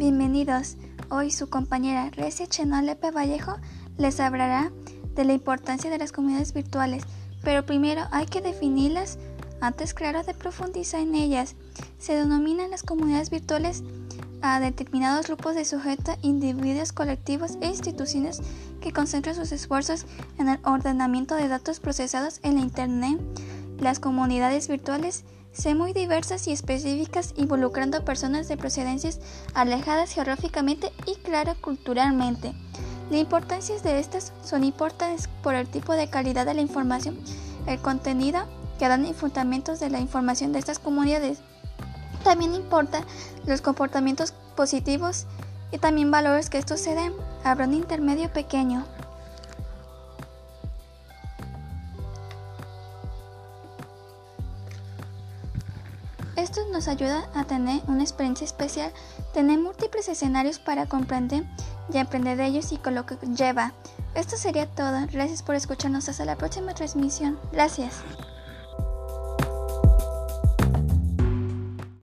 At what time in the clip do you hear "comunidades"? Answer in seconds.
6.10-6.54, 12.82-13.28, 24.00-24.66, 40.78-41.38